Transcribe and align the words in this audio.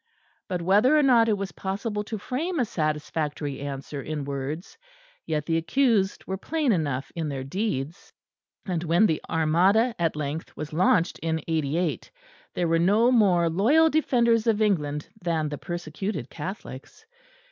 But 0.49 0.63
whether 0.63 0.97
or 0.97 1.03
not 1.03 1.29
it 1.29 1.37
was 1.37 1.51
possible 1.51 2.03
to 2.05 2.17
frame 2.17 2.57
a 2.59 2.65
satisfactory 2.65 3.59
answer 3.59 4.01
in 4.01 4.25
words, 4.25 4.75
yet 5.27 5.45
the 5.45 5.57
accused 5.57 6.25
were 6.25 6.37
plain 6.37 6.71
enough 6.71 7.11
in 7.13 7.29
their 7.29 7.43
deeds; 7.43 8.11
and 8.65 8.83
when 8.83 9.05
the 9.05 9.21
Armada 9.29 9.93
at 9.99 10.15
length 10.15 10.57
was 10.57 10.73
launched 10.73 11.19
in 11.19 11.43
'88, 11.47 12.09
there 12.55 12.67
were 12.67 12.79
no 12.79 13.11
more 13.11 13.47
loyal 13.47 13.91
defenders 13.91 14.47
of 14.47 14.59
England 14.59 15.07
than 15.21 15.49
the 15.49 15.59
persecuted 15.59 16.31
Catholics. 16.31 17.05